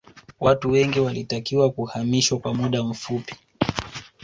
[0.39, 3.35] watu wengi walitakiwa kuhamishwa kwa muda mfupi